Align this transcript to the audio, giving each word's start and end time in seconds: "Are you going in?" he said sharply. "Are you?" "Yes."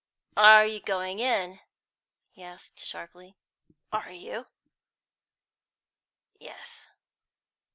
"Are 0.35 0.65
you 0.65 0.79
going 0.79 1.19
in?" 1.19 1.59
he 2.31 2.41
said 2.41 2.79
sharply. 2.79 3.37
"Are 3.91 4.09
you?" 4.11 4.47
"Yes." 6.39 6.87